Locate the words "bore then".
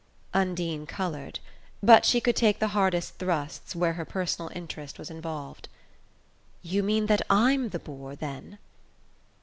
7.77-8.57